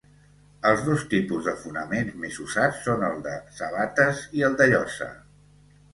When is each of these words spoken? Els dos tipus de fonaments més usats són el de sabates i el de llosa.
Els 0.69 0.79
dos 0.85 1.03
tipus 1.11 1.49
de 1.49 1.53
fonaments 1.65 2.17
més 2.23 2.39
usats 2.45 2.81
són 2.87 3.05
el 3.11 3.21
de 3.29 3.35
sabates 3.61 4.25
i 4.41 4.45
el 4.49 4.57
de 4.63 4.69
llosa. 4.73 5.13